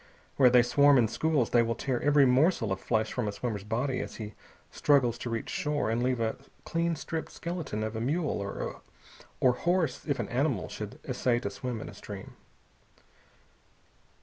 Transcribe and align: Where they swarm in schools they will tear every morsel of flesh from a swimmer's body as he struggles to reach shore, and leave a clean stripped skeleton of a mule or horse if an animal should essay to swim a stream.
Where 0.35 0.49
they 0.49 0.63
swarm 0.63 0.97
in 0.97 1.07
schools 1.07 1.51
they 1.51 1.61
will 1.61 1.75
tear 1.75 2.01
every 2.01 2.25
morsel 2.25 2.71
of 2.71 2.79
flesh 2.79 3.13
from 3.13 3.27
a 3.27 3.31
swimmer's 3.31 3.63
body 3.63 3.99
as 3.99 4.15
he 4.15 4.33
struggles 4.71 5.15
to 5.19 5.29
reach 5.29 5.51
shore, 5.51 5.91
and 5.91 6.01
leave 6.01 6.19
a 6.19 6.37
clean 6.65 6.95
stripped 6.95 7.31
skeleton 7.31 7.83
of 7.83 7.95
a 7.95 8.01
mule 8.01 8.81
or 9.41 9.53
horse 9.53 10.03
if 10.07 10.17
an 10.19 10.27
animal 10.29 10.69
should 10.69 10.97
essay 11.07 11.37
to 11.41 11.51
swim 11.51 11.81
a 11.81 11.93
stream. 11.93 12.33